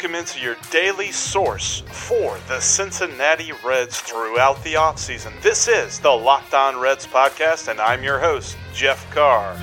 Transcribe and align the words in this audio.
Welcome 0.00 0.18
into 0.18 0.40
your 0.40 0.56
daily 0.70 1.12
source 1.12 1.82
for 1.92 2.38
the 2.48 2.58
Cincinnati 2.58 3.52
Reds 3.62 4.00
throughout 4.00 4.64
the 4.64 4.72
offseason. 4.72 5.38
This 5.42 5.68
is 5.68 5.98
the 5.98 6.08
Locked 6.08 6.54
On 6.54 6.80
Reds 6.80 7.06
podcast, 7.06 7.68
and 7.68 7.78
I'm 7.78 8.02
your 8.02 8.18
host, 8.18 8.56
Jeff 8.72 9.10
Carr. 9.10 9.54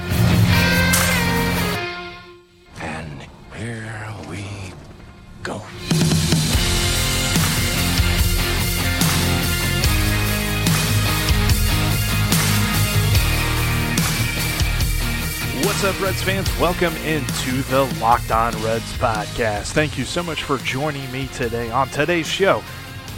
What's 15.77 15.95
up, 15.95 16.01
Reds 16.01 16.23
fans? 16.23 16.59
Welcome 16.59 16.95
into 17.05 17.61
the 17.69 17.83
Locked 18.01 18.31
On 18.31 18.51
Reds 18.63 18.91
podcast. 18.93 19.73
Thank 19.73 19.95
you 19.95 20.05
so 20.05 20.23
much 20.23 20.41
for 20.41 20.57
joining 20.57 21.11
me 21.11 21.27
today. 21.27 21.69
On 21.69 21.87
today's 21.89 22.25
show, 22.25 22.63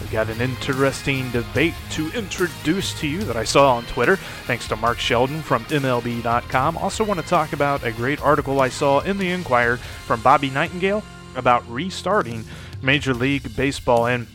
we 0.02 0.10
got 0.10 0.30
an 0.30 0.42
interesting 0.42 1.32
debate 1.32 1.74
to 1.92 2.12
introduce 2.12 2.94
to 3.00 3.08
you 3.08 3.20
that 3.20 3.38
I 3.38 3.46
saw 3.46 3.78
on 3.78 3.86
Twitter, 3.86 4.18
thanks 4.18 4.68
to 4.68 4.76
Mark 4.76 5.00
Sheldon 5.00 5.42
from 5.42 5.64
MLB.com. 5.68 6.78
Also, 6.78 7.06
want 7.06 7.22
to 7.22 7.26
talk 7.26 7.54
about 7.54 7.86
a 7.86 7.94
great 7.94 8.22
article 8.22 8.60
I 8.60 8.68
saw 8.68 9.00
in 9.00 9.18
the 9.18 9.30
Enquirer 9.30 9.78
from 9.78 10.22
Bobby 10.22 10.50
Nightengale 10.50 11.02
about 11.38 11.66
restarting 11.72 12.44
Major 12.82 13.14
League 13.14 13.56
Baseball. 13.56 14.08
And 14.08 14.28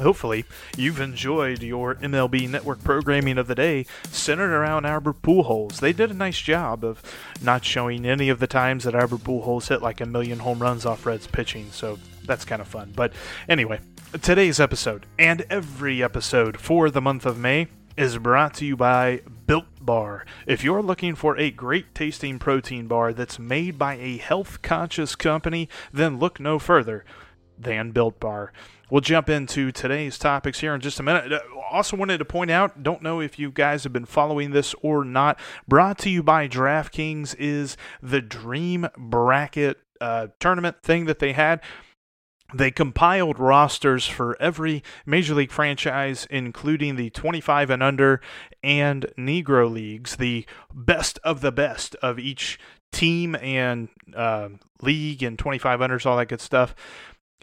Hopefully, 0.00 0.46
you've 0.76 1.00
enjoyed 1.00 1.62
your 1.62 1.94
MLB 1.96 2.48
network 2.48 2.82
programming 2.82 3.36
of 3.36 3.46
the 3.46 3.54
day 3.54 3.84
centered 4.04 4.52
around 4.52 4.86
Albert 4.86 5.20
Pujols. 5.22 5.80
They 5.80 5.92
did 5.92 6.10
a 6.10 6.14
nice 6.14 6.40
job 6.40 6.84
of 6.84 7.02
not 7.42 7.64
showing 7.64 8.06
any 8.06 8.30
of 8.30 8.40
the 8.40 8.46
times 8.46 8.84
that 8.84 8.94
Albert 8.94 9.24
Pujols 9.24 9.68
hit 9.68 9.82
like 9.82 10.00
a 10.00 10.06
million 10.06 10.38
home 10.38 10.60
runs 10.60 10.86
off 10.86 11.04
Reds 11.04 11.26
pitching, 11.26 11.70
so 11.70 11.98
that's 12.24 12.46
kind 12.46 12.62
of 12.62 12.68
fun. 12.68 12.92
But 12.96 13.12
anyway, 13.48 13.80
today's 14.22 14.58
episode 14.58 15.04
and 15.18 15.44
every 15.50 16.02
episode 16.02 16.58
for 16.58 16.90
the 16.90 17.02
month 17.02 17.26
of 17.26 17.38
May 17.38 17.68
is 17.96 18.16
brought 18.16 18.54
to 18.54 18.64
you 18.64 18.76
by 18.76 19.20
Built 19.46 19.66
Bar. 19.80 20.24
If 20.46 20.64
you're 20.64 20.82
looking 20.82 21.14
for 21.14 21.36
a 21.36 21.50
great 21.50 21.94
tasting 21.94 22.38
protein 22.38 22.86
bar 22.86 23.12
that's 23.12 23.38
made 23.38 23.78
by 23.78 23.96
a 23.96 24.16
health 24.16 24.62
conscious 24.62 25.14
company, 25.14 25.68
then 25.92 26.18
look 26.18 26.40
no 26.40 26.58
further 26.58 27.04
than 27.58 27.90
Built 27.90 28.18
Bar. 28.18 28.52
We'll 28.90 29.00
jump 29.00 29.28
into 29.28 29.70
today's 29.70 30.18
topics 30.18 30.58
here 30.60 30.74
in 30.74 30.80
just 30.80 30.98
a 30.98 31.02
minute. 31.02 31.32
Uh, 31.32 31.40
Also, 31.70 31.96
wanted 31.96 32.18
to 32.18 32.24
point 32.24 32.50
out, 32.50 32.82
don't 32.82 33.02
know 33.02 33.20
if 33.20 33.38
you 33.38 33.52
guys 33.52 33.84
have 33.84 33.92
been 33.92 34.04
following 34.04 34.50
this 34.50 34.74
or 34.82 35.04
not. 35.04 35.38
Brought 35.68 35.98
to 35.98 36.10
you 36.10 36.24
by 36.24 36.48
DraftKings 36.48 37.36
is 37.38 37.76
the 38.02 38.20
Dream 38.20 38.88
Bracket 38.98 39.78
uh, 40.00 40.28
tournament 40.40 40.82
thing 40.82 41.04
that 41.04 41.20
they 41.20 41.32
had. 41.32 41.60
They 42.52 42.72
compiled 42.72 43.38
rosters 43.38 44.08
for 44.08 44.36
every 44.42 44.82
Major 45.06 45.34
League 45.34 45.52
franchise, 45.52 46.26
including 46.28 46.96
the 46.96 47.10
25 47.10 47.70
and 47.70 47.84
under 47.84 48.20
and 48.64 49.06
Negro 49.16 49.70
leagues, 49.70 50.16
the 50.16 50.44
best 50.74 51.20
of 51.22 51.40
the 51.40 51.52
best 51.52 51.94
of 52.02 52.18
each 52.18 52.58
team 52.90 53.36
and 53.36 53.88
uh, 54.16 54.48
league 54.82 55.22
and 55.22 55.38
25 55.38 55.78
unders, 55.78 56.04
all 56.04 56.16
that 56.16 56.26
good 56.26 56.40
stuff. 56.40 56.74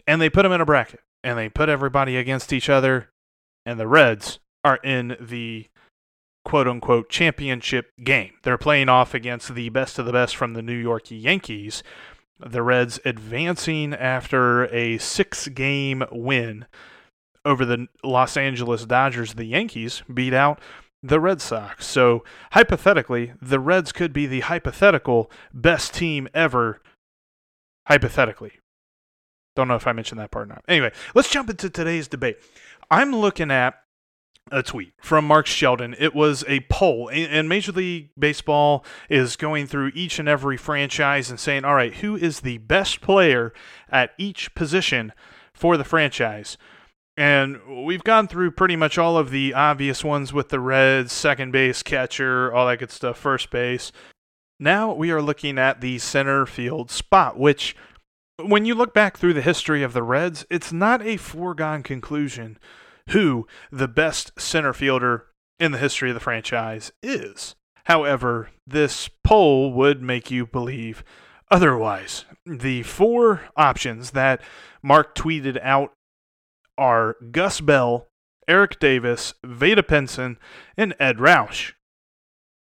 And 0.06 0.20
they 0.20 0.28
put 0.28 0.42
them 0.42 0.52
in 0.52 0.60
a 0.60 0.66
bracket 0.66 1.00
and 1.22 1.38
they 1.38 1.48
put 1.48 1.68
everybody 1.68 2.16
against 2.16 2.52
each 2.52 2.68
other, 2.68 3.10
and 3.66 3.78
the 3.78 3.88
Reds 3.88 4.38
are 4.64 4.78
in 4.84 5.16
the 5.20 5.66
quote 6.44 6.68
unquote 6.68 7.08
championship 7.10 7.92
game. 8.02 8.32
They're 8.42 8.58
playing 8.58 8.88
off 8.88 9.14
against 9.14 9.54
the 9.54 9.68
best 9.68 9.98
of 9.98 10.06
the 10.06 10.12
best 10.12 10.36
from 10.36 10.54
the 10.54 10.62
New 10.62 10.76
York 10.76 11.10
Yankees. 11.10 11.82
The 12.40 12.62
Reds 12.62 13.00
advancing 13.04 13.92
after 13.92 14.64
a 14.74 14.98
six 14.98 15.48
game 15.48 16.04
win 16.10 16.66
over 17.44 17.64
the 17.64 17.88
Los 18.04 18.36
Angeles 18.36 18.86
Dodgers. 18.86 19.34
The 19.34 19.44
Yankees 19.44 20.02
beat 20.12 20.32
out 20.32 20.60
the 21.02 21.20
Red 21.20 21.40
Sox. 21.40 21.86
So, 21.86 22.24
hypothetically, 22.52 23.32
the 23.40 23.60
Reds 23.60 23.92
could 23.92 24.12
be 24.12 24.26
the 24.26 24.40
hypothetical 24.40 25.30
best 25.52 25.94
team 25.94 26.28
ever, 26.32 26.80
hypothetically. 27.86 28.52
Don't 29.58 29.66
know 29.66 29.74
if 29.74 29.88
I 29.88 29.92
mentioned 29.92 30.20
that 30.20 30.30
part 30.30 30.44
or 30.44 30.50
not. 30.50 30.62
Anyway, 30.68 30.92
let's 31.16 31.28
jump 31.28 31.50
into 31.50 31.68
today's 31.68 32.06
debate. 32.06 32.36
I'm 32.92 33.12
looking 33.12 33.50
at 33.50 33.74
a 34.52 34.62
tweet 34.62 34.92
from 35.00 35.24
Mark 35.24 35.48
Sheldon. 35.48 35.96
It 35.98 36.14
was 36.14 36.44
a 36.46 36.60
poll, 36.70 37.10
and 37.12 37.48
Major 37.48 37.72
League 37.72 38.10
Baseball 38.16 38.84
is 39.10 39.34
going 39.34 39.66
through 39.66 39.90
each 39.96 40.20
and 40.20 40.28
every 40.28 40.56
franchise 40.56 41.28
and 41.28 41.40
saying, 41.40 41.64
all 41.64 41.74
right, 41.74 41.92
who 41.94 42.14
is 42.14 42.38
the 42.38 42.58
best 42.58 43.00
player 43.00 43.52
at 43.90 44.12
each 44.16 44.54
position 44.54 45.12
for 45.52 45.76
the 45.76 45.82
franchise? 45.82 46.56
And 47.16 47.84
we've 47.84 48.04
gone 48.04 48.28
through 48.28 48.52
pretty 48.52 48.76
much 48.76 48.96
all 48.96 49.18
of 49.18 49.30
the 49.30 49.54
obvious 49.54 50.04
ones 50.04 50.32
with 50.32 50.50
the 50.50 50.60
Reds, 50.60 51.12
second 51.12 51.50
base, 51.50 51.82
catcher, 51.82 52.54
all 52.54 52.68
that 52.68 52.78
good 52.78 52.92
stuff, 52.92 53.18
first 53.18 53.50
base. 53.50 53.90
Now 54.60 54.94
we 54.94 55.10
are 55.10 55.20
looking 55.20 55.58
at 55.58 55.80
the 55.80 55.98
center 55.98 56.46
field 56.46 56.92
spot, 56.92 57.36
which 57.36 57.74
when 58.42 58.64
you 58.64 58.74
look 58.74 58.94
back 58.94 59.16
through 59.16 59.34
the 59.34 59.42
history 59.42 59.82
of 59.82 59.92
the 59.92 60.02
Reds, 60.02 60.46
it's 60.50 60.72
not 60.72 61.02
a 61.02 61.16
foregone 61.16 61.82
conclusion 61.82 62.58
who 63.10 63.46
the 63.72 63.88
best 63.88 64.38
center 64.40 64.72
fielder 64.72 65.26
in 65.58 65.72
the 65.72 65.78
history 65.78 66.10
of 66.10 66.14
the 66.14 66.20
franchise 66.20 66.92
is. 67.02 67.56
However, 67.84 68.50
this 68.66 69.08
poll 69.24 69.72
would 69.72 70.02
make 70.02 70.30
you 70.30 70.46
believe 70.46 71.02
otherwise. 71.50 72.26
The 72.44 72.82
four 72.84 73.42
options 73.56 74.12
that 74.12 74.40
Mark 74.82 75.14
tweeted 75.14 75.58
out 75.62 75.92
are 76.76 77.16
Gus 77.32 77.60
Bell, 77.60 78.08
Eric 78.46 78.78
Davis, 78.78 79.34
Vada 79.44 79.82
Pinson, 79.82 80.38
and 80.76 80.94
Ed 81.00 81.16
Roush. 81.16 81.72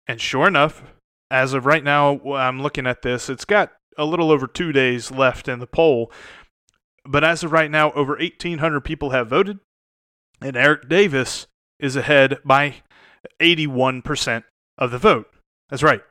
And 0.08 0.20
sure 0.20 0.48
enough, 0.48 0.82
as 1.30 1.54
of 1.54 1.66
right 1.66 1.84
now, 1.84 2.20
I'm 2.34 2.62
looking 2.62 2.88
at 2.88 3.02
this, 3.02 3.30
it's 3.30 3.46
got 3.46 3.74
a 3.98 4.06
little 4.06 4.32
over 4.32 4.48
two 4.48 4.72
days 4.72 5.12
left 5.12 5.48
in 5.48 5.60
the 5.60 5.68
poll. 5.68 6.12
But 7.06 7.24
as 7.24 7.44
of 7.44 7.52
right 7.52 7.72
now, 7.72 7.92
over 7.94 8.14
1,800 8.14 8.82
people 8.82 9.12
have 9.12 9.30
voted, 9.30 9.60
and 10.42 10.58
Eric 10.58 10.90
Davis 10.90 11.48
is 11.80 11.96
ahead 11.96 12.40
by 12.44 12.76
81% 13.40 14.44
of 14.78 14.92
the 14.92 14.98
vote. 14.98 15.28
That's 15.70 15.84
right, 15.84 16.02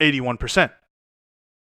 81%. 0.00 0.70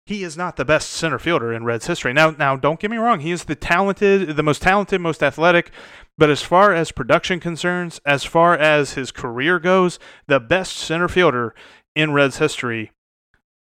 He 0.06 0.23
is 0.23 0.38
not 0.38 0.56
the 0.56 0.63
best 0.63 0.90
center 0.90 1.19
fielder 1.19 1.51
in 1.51 1.66
Reds 1.66 1.88
history. 1.88 2.13
Now, 2.13 2.29
now, 2.31 2.56
don't 2.56 2.79
get 2.79 2.89
me 2.89 2.95
wrong. 2.95 3.19
He 3.19 3.31
is 3.31 3.44
the 3.44 3.56
talented, 3.56 4.38
the 4.38 4.44
most 4.44 4.62
talented, 4.62 5.01
most 5.01 5.22
athletic. 5.22 5.69
But 6.18 6.29
as 6.29 6.41
far 6.41 6.74
as 6.74 6.94
production 6.94 7.41
concerns, 7.41 8.00
as 8.06 8.24
far 8.24 8.57
as 8.57 8.94
his 8.94 9.12
career 9.12 9.59
goes, 9.59 10.00
the 10.28 10.39
best 10.39 10.78
center 10.78 11.09
fielder 11.09 11.53
in 11.94 12.13
Reds 12.13 12.38
history 12.38 12.91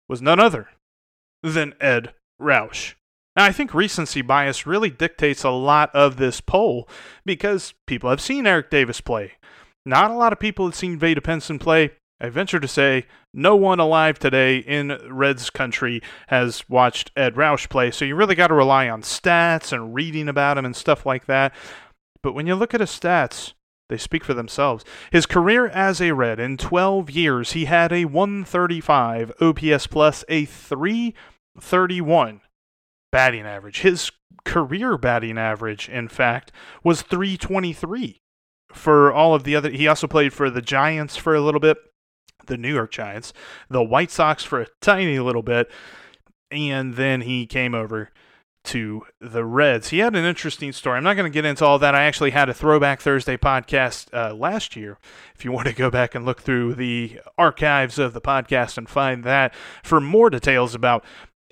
was 0.07 0.21
none 0.21 0.39
other 0.39 0.69
than 1.45 1.75
Ed 1.81 2.15
Roush. 2.41 2.95
Now, 3.37 3.45
I 3.45 3.53
think 3.53 3.75
recency 3.75 4.23
bias 4.23 4.67
really 4.67 4.91
dictates 4.91 5.45
a 5.45 5.51
lot 5.51 5.95
of 5.95 6.17
this 6.17 6.41
poll 6.41 6.89
because 7.25 7.75
people 7.87 8.11
have 8.11 8.21
seen 8.21 8.47
Eric 8.47 8.71
Davis 8.71 9.01
play. 9.01 9.33
Not 9.85 10.11
a 10.11 10.15
lot 10.15 10.33
of 10.33 10.39
people 10.41 10.67
have 10.67 10.75
seen 10.75 10.99
Vada 10.99 11.21
Pinson 11.21 11.59
play. 11.59 11.91
I 12.21 12.29
venture 12.29 12.61
to 12.61 12.69
say 12.69 13.07
no 13.35 13.57
one 13.57 13.81
alive 13.81 14.19
today 14.19 14.59
in 14.59 14.97
Reds 15.11 15.51
country 15.51 16.01
has 16.29 16.67
watched 16.69 17.11
Ed 17.17 17.35
Roush 17.35 17.69
play, 17.69 17.91
so 17.91 18.05
you 18.05 18.15
really 18.15 18.37
got 18.37 18.47
to 18.47 18.55
rely 18.55 18.89
on 18.89 19.03
stats 19.03 19.73
and 19.73 19.95
reading 19.95 20.29
about 20.29 20.57
him 20.57 20.65
and 20.65 20.77
stuff 20.77 21.05
like 21.05 21.27
that. 21.27 21.53
But 22.23 22.33
when 22.33 22.47
you 22.47 22.55
look 22.55 22.73
at 22.73 22.81
his 22.81 22.91
stats, 22.91 23.53
they 23.91 23.99
speak 23.99 24.25
for 24.25 24.33
themselves. 24.33 24.85
His 25.11 25.27
career 25.27 25.67
as 25.67 26.01
a 26.01 26.13
Red 26.13 26.41
in 26.41 26.57
12 26.57 27.11
years, 27.11 27.53
he 27.53 27.67
had 27.67 27.93
a 27.93 28.07
135 28.07 29.33
OPS 29.41 29.87
plus, 29.89 30.25
a 30.29 30.47
331 31.59 32.41
batting 33.13 33.47
average. 33.47 33.81
His 33.81 34.11
career 34.45 34.99
batting 34.99 35.39
average, 35.39 35.89
in 35.89 36.09
fact, 36.09 36.53
was 36.83 37.03
323 37.03 38.21
for 38.73 39.13
all 39.13 39.35
of 39.35 39.45
the 39.45 39.55
other. 39.57 39.71
He 39.71 39.87
also 39.87 40.07
played 40.07 40.33
for 40.33 40.51
the 40.51 40.63
Giants 40.63 41.17
for 41.17 41.35
a 41.35 41.41
little 41.41 41.61
bit, 41.61 41.79
the 42.47 42.57
New 42.57 42.73
York 42.73 42.91
Giants, 42.91 43.33
the 43.71 43.83
White 43.83 44.11
Sox 44.11 44.45
for 44.45 44.61
a 44.61 44.67
tiny 44.81 45.19
little 45.19 45.43
bit, 45.43 45.71
and 46.51 46.95
then 46.95 47.23
he 47.23 47.47
came 47.47 47.75
over 47.75 48.11
to 48.65 49.03
the 49.21 49.45
Reds. 49.45 49.91
He 49.91 49.99
had 49.99 50.17
an 50.17 50.25
interesting 50.25 50.73
story. 50.73 50.97
I'm 50.97 51.05
not 51.05 51.15
going 51.15 51.31
to 51.31 51.35
get 51.35 51.45
into 51.45 51.65
all 51.65 51.79
that. 51.79 51.95
I 51.95 52.05
actually 52.05 52.31
had 52.31 52.49
a 52.49 52.55
Throwback 52.55 53.01
Thursday 53.01 53.37
podcast 53.37 54.07
uh, 54.13 54.35
last 54.35 54.75
year. 54.75 54.99
If 55.35 55.45
you 55.45 55.53
want 55.53 55.69
to 55.69 55.75
go 55.75 55.91
back 55.91 56.15
and 56.15 56.25
look 56.25 56.41
through 56.41 56.75
the 56.75 57.21
archives 57.37 57.99
of 57.99 58.15
the 58.15 58.23
podcast 58.23 58.79
and 58.79 58.89
find 58.89 59.23
that 59.25 59.55
for 59.83 60.01
more 60.01 60.31
details 60.31 60.75
about 60.75 61.05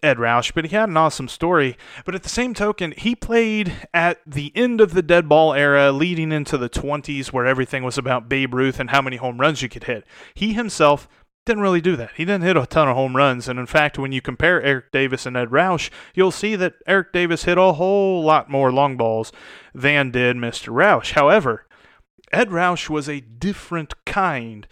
Ed 0.02 0.16
Roush, 0.19 0.52
but 0.54 0.64
he 0.64 0.75
had 0.75 0.88
an 0.88 0.96
awesome 0.96 1.28
story. 1.28 1.76
But 2.04 2.14
at 2.14 2.22
the 2.22 2.28
same 2.28 2.54
token, 2.54 2.93
he 2.96 3.14
played 3.14 3.72
at 3.94 4.19
the 4.26 4.52
end 4.54 4.81
of 4.81 4.94
the 4.94 5.02
dead 5.02 5.28
ball 5.28 5.54
era, 5.54 5.93
leading 5.93 6.32
into 6.32 6.58
the 6.58 6.69
20s, 6.69 7.28
where 7.28 7.46
everything 7.46 7.84
was 7.84 7.99
about 7.99 8.28
Babe 8.28 8.54
Ruth 8.54 8.81
and 8.81 8.90
how 8.90 9.00
many 9.00 9.16
home 9.16 9.40
runs 9.40 9.62
you 9.62 9.69
could 9.69 9.84
hit. 9.84 10.04
He 10.34 10.54
himself 10.54 11.08
didn't 11.44 11.62
really 11.62 11.81
do 11.81 11.96
that. 11.96 12.12
He 12.16 12.25
didn't 12.25 12.44
hit 12.44 12.56
a 12.56 12.66
ton 12.66 12.88
of 12.88 12.96
home 12.96 13.16
runs. 13.16 13.49
And 13.49 13.58
in 13.58 13.66
fact, 13.66 13.99
when 13.99 14.12
you 14.12 14.20
compare 14.20 14.62
Eric 14.62 14.93
Davis 14.93 15.26
and 15.26 15.37
Ed 15.37 15.50
Roush, 15.50 15.90
you'll 16.14 16.31
see 16.31 16.56
that 16.56 16.75
Eric 16.87 17.12
Davis 17.12 17.44
hit 17.44 17.58
a 17.58 17.72
whole 17.72 18.22
lot 18.22 18.49
more 18.49 18.72
long 18.72 18.96
balls 18.96 19.32
than 19.75 20.10
did 20.10 20.37
Mr. 20.37 20.72
Roush. 20.72 21.12
However, 21.12 21.66
Ed 22.31 22.49
Roush 22.49 22.88
was 22.88 23.08
a 23.08 23.20
different 23.20 24.04
kind 24.04 24.66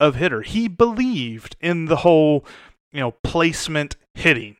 of 0.00 0.16
hitter. 0.16 0.42
He 0.42 0.66
believed 0.66 1.56
in 1.60 1.86
the 1.86 1.96
whole, 1.96 2.44
you 2.90 3.00
know, 3.00 3.12
placement 3.22 3.96
hitting. 4.14 4.56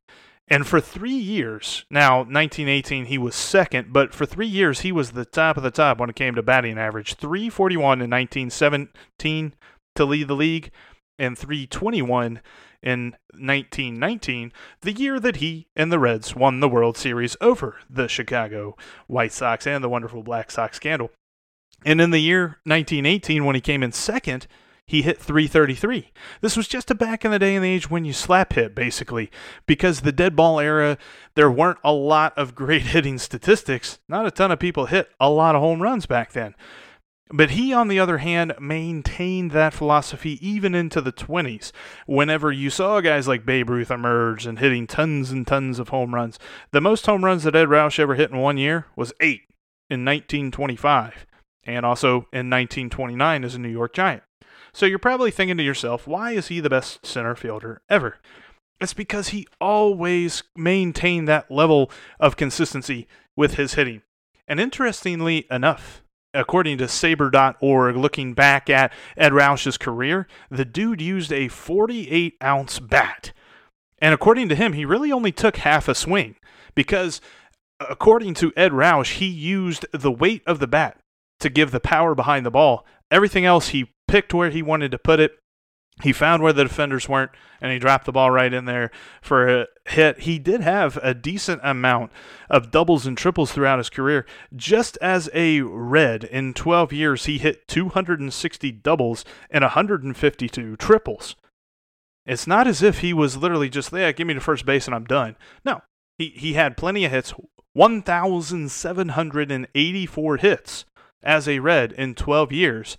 And 0.46 0.67
for 0.67 0.81
three 0.81 1.11
years, 1.11 1.87
now 1.88 2.19
1918 2.19 3.06
he 3.06 3.17
was 3.17 3.35
second, 3.35 3.93
but 3.93 4.14
for 4.14 4.26
three 4.26 4.46
years 4.46 4.81
he 4.81 4.93
was 4.93 5.12
the 5.12 5.25
top 5.25 5.56
of 5.56 5.62
the 5.62 5.70
top 5.70 5.99
when 5.99 6.11
it 6.11 6.17
came 6.17 6.35
to 6.35 6.43
batting 6.43 6.79
average. 6.79 7.14
341 7.14 8.02
in 8.02 8.11
1917 8.11 9.55
to 9.94 10.05
lead 10.05 10.29
the 10.29 10.35
league 10.35 10.70
and 11.19 11.38
321 11.38 12.41
in 12.82 13.17
1919, 13.32 14.52
the 14.82 14.93
year 14.93 15.19
that 15.19 15.37
he 15.37 15.69
and 15.75 15.91
the 15.91 15.99
Reds 15.99 16.37
won 16.37 16.61
the 16.61 16.69
World 16.69 16.99
Series 16.99 17.37
over 17.41 17.76
the 17.88 18.08
Chicago 18.08 18.76
White 19.06 19.32
Sox 19.32 19.67
and 19.67 19.82
the 19.82 19.88
wonderful 19.88 20.23
Black 20.23 20.50
Sox 20.50 20.76
scandal. 20.76 21.11
And 21.87 22.00
in 22.00 22.11
the 22.11 22.20
year 22.20 22.58
1918, 22.64 23.44
when 23.44 23.55
he 23.55 23.61
came 23.61 23.82
in 23.82 23.93
second, 23.93 24.46
he 24.86 25.02
hit 25.02 25.19
333. 25.19 26.12
This 26.40 26.56
was 26.56 26.69
just 26.69 26.90
a 26.90 26.94
back 26.94 27.25
in 27.25 27.31
the 27.31 27.38
day 27.38 27.56
and 27.56 27.64
age 27.64 27.90
when 27.90 28.04
you 28.04 28.12
slap 28.12 28.52
hit, 28.52 28.75
basically, 28.75 29.31
because 29.66 30.00
the 30.00 30.12
dead 30.12 30.36
ball 30.36 30.60
era, 30.60 30.98
there 31.34 31.50
weren't 31.50 31.78
a 31.82 31.92
lot 31.92 32.36
of 32.36 32.54
great 32.54 32.82
hitting 32.94 33.19
statistics. 33.19 33.98
Not 34.08 34.26
a 34.26 34.31
ton 34.31 34.52
of 34.52 34.58
people 34.58 34.86
hit 34.86 35.10
a 35.19 35.31
lot 35.31 35.54
of 35.54 35.62
home 35.62 35.82
runs 35.82 36.06
back 36.06 36.32
then. 36.32 36.54
But 37.31 37.52
he, 37.52 37.72
on 37.72 37.88
the 37.88 37.98
other 37.98 38.19
hand, 38.19 38.54
maintained 38.60 39.52
that 39.52 39.72
philosophy 39.72 40.38
even 40.46 40.75
into 40.75 41.00
the 41.00 41.12
20s. 41.12 41.72
Whenever 42.06 42.52
you 42.52 42.69
saw 42.69 43.00
guys 43.00 43.26
like 43.26 43.46
Babe 43.46 43.70
Ruth 43.70 43.90
emerge 43.90 44.46
and 44.46 44.58
hitting 44.58 44.86
tons 44.86 45.31
and 45.31 45.46
tons 45.46 45.78
of 45.78 45.88
home 45.88 46.14
runs, 46.14 46.38
the 46.72 46.82
most 46.82 47.06
home 47.06 47.25
runs 47.25 47.44
that 47.44 47.56
Ed 47.56 47.69
Roush 47.69 47.98
ever 47.98 48.14
hit 48.14 48.31
in 48.31 48.38
one 48.38 48.58
year 48.58 48.86
was 48.94 49.14
eight 49.20 49.48
in 49.88 50.04
1925, 50.04 51.26
and 51.64 51.86
also 51.86 52.28
in 52.31 52.50
1929 52.50 53.42
as 53.42 53.54
a 53.54 53.58
New 53.58 53.69
York 53.69 53.94
Giant. 53.94 54.22
So 54.74 54.86
you're 54.86 54.98
probably 54.98 55.30
thinking 55.30 55.56
to 55.56 55.62
yourself, 55.62 56.08
why 56.08 56.32
is 56.32 56.48
he 56.48 56.58
the 56.58 56.68
best 56.68 57.06
center 57.06 57.36
fielder 57.36 57.80
ever? 57.88 58.18
It's 58.80 58.92
because 58.92 59.28
he 59.28 59.46
always 59.60 60.42
maintained 60.56 61.28
that 61.28 61.48
level 61.48 61.92
of 62.18 62.36
consistency 62.36 63.06
with 63.36 63.54
his 63.54 63.74
hitting. 63.74 64.02
And 64.48 64.58
interestingly 64.58 65.46
enough, 65.48 66.02
according 66.34 66.78
to 66.78 66.84
SABR.org, 66.84 67.96
looking 67.96 68.34
back 68.34 68.68
at 68.68 68.92
Ed 69.16 69.32
Roush's 69.32 69.78
career, 69.78 70.26
the 70.50 70.64
dude 70.64 71.00
used 71.00 71.32
a 71.32 71.46
48 71.46 72.36
ounce 72.42 72.80
bat. 72.80 73.32
And 74.00 74.12
according 74.12 74.48
to 74.48 74.56
him, 74.56 74.72
he 74.72 74.84
really 74.84 75.12
only 75.12 75.30
took 75.30 75.58
half 75.58 75.86
a 75.86 75.94
swing 75.94 76.34
because, 76.74 77.20
according 77.78 78.34
to 78.34 78.52
Ed 78.56 78.72
Roush, 78.72 79.14
he 79.14 79.26
used 79.26 79.86
the 79.92 80.10
weight 80.10 80.42
of 80.48 80.58
the 80.58 80.66
bat 80.66 80.98
to 81.38 81.48
give 81.48 81.70
the 81.70 81.78
power 81.78 82.16
behind 82.16 82.44
the 82.44 82.50
ball. 82.50 82.84
Everything 83.10 83.44
else, 83.44 83.68
he 83.68 83.94
picked 84.14 84.32
where 84.32 84.50
he 84.50 84.62
wanted 84.62 84.93
to 84.93 84.99
put 84.99 85.19
it 85.19 85.40
he 86.02 86.12
found 86.12 86.40
where 86.40 86.52
the 86.52 86.62
defenders 86.64 87.08
weren't 87.08 87.32
and 87.61 87.72
he 87.72 87.78
dropped 87.78 88.05
the 88.05 88.12
ball 88.12 88.31
right 88.31 88.52
in 88.52 88.64
there 88.64 88.90
for 89.22 89.49
a 89.49 89.66
hit. 89.87 90.20
He 90.20 90.40
did 90.40 90.61
have 90.61 90.99
a 91.02 91.14
decent 91.14 91.61
amount 91.62 92.11
of 92.50 92.72
doubles 92.72 93.06
and 93.06 93.16
triples 93.16 93.52
throughout 93.52 93.78
his 93.78 93.90
career. 93.90 94.26
Just 94.55 94.99
as 95.00 95.31
a 95.32 95.61
Red, 95.61 96.25
in 96.25 96.52
12 96.52 96.93
years, 96.93 97.26
he 97.26 97.38
hit 97.38 97.69
260 97.69 98.72
doubles 98.72 99.25
and 99.50 99.62
152 99.62 100.76
triples. 100.76 101.37
It's 102.26 102.49
not 102.49 102.67
as 102.67 102.82
if 102.82 102.99
he 102.99 103.12
was 103.12 103.37
literally 103.37 103.69
just, 103.69 103.93
yeah, 103.93 104.10
give 104.12 104.26
me 104.26 104.34
the 104.34 104.40
first 104.40 104.67
base 104.67 104.87
and 104.87 104.94
I'm 104.94 105.05
done. 105.05 105.37
No, 105.64 105.82
he, 106.19 106.31
he 106.31 106.55
had 106.55 106.76
plenty 106.76 107.05
of 107.05 107.12
hits, 107.12 107.32
1,784 107.75 110.37
hits 110.38 110.84
as 111.22 111.49
a 111.49 111.60
Red 111.60 111.93
in 111.93 112.14
12 112.14 112.50
years, 112.50 112.96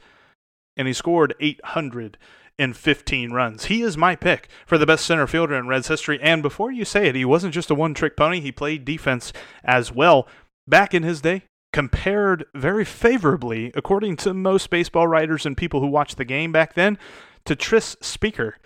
and 0.77 0.87
he 0.87 0.93
scored 0.93 1.35
800 1.39 2.17
in 2.57 2.73
15 2.73 3.31
runs. 3.31 3.65
He 3.65 3.81
is 3.81 3.97
my 3.97 4.15
pick 4.15 4.49
for 4.65 4.77
the 4.77 4.85
best 4.85 5.05
center 5.05 5.27
fielder 5.27 5.55
in 5.55 5.67
Reds 5.67 5.87
history. 5.87 6.19
And 6.21 6.41
before 6.41 6.71
you 6.71 6.85
say 6.85 7.07
it, 7.07 7.15
he 7.15 7.25
wasn't 7.25 7.53
just 7.53 7.69
a 7.69 7.75
one 7.75 7.93
trick 7.93 8.15
pony, 8.15 8.39
he 8.39 8.51
played 8.51 8.85
defense 8.85 9.33
as 9.63 9.91
well. 9.91 10.27
Back 10.67 10.93
in 10.93 11.03
his 11.03 11.21
day, 11.21 11.43
compared 11.73 12.45
very 12.55 12.85
favorably, 12.85 13.71
according 13.75 14.15
to 14.15 14.33
most 14.33 14.69
baseball 14.69 15.07
writers 15.07 15.45
and 15.45 15.57
people 15.57 15.81
who 15.81 15.87
watched 15.87 16.17
the 16.17 16.25
game 16.25 16.51
back 16.51 16.73
then, 16.73 16.97
to 17.43 17.55
Tris 17.55 17.97
Speaker. 18.01 18.57